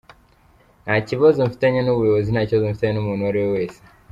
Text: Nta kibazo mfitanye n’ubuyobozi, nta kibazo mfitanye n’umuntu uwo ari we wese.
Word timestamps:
Nta 0.83 0.95
kibazo 1.09 1.37
mfitanye 1.47 1.79
n’ubuyobozi, 1.83 2.29
nta 2.31 2.41
kibazo 2.47 2.65
mfitanye 2.67 2.93
n’umuntu 2.95 3.21
uwo 3.25 3.29
ari 3.31 3.39
we 3.43 3.49
wese. 3.55 3.79